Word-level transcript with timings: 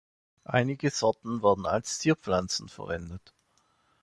Einige 0.45 0.89
Sorten 0.89 1.43
werden 1.43 1.67
als 1.67 1.99
Zierpflanzen 1.99 2.69
verwendet. 2.69 3.35